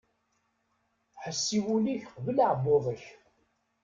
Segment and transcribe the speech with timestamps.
[1.21, 3.05] Ḥess i wul-ik qbel aεebbuḍ-ik.